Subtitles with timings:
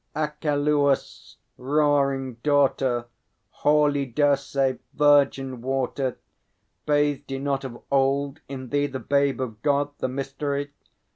[0.19, 3.05] _Acheloüs' roaming daughter,
[3.61, 6.17] Holy Dircê, virgin water,
[6.87, 10.71] Bathed he not of old in thee, The Babe of God, the Mystery?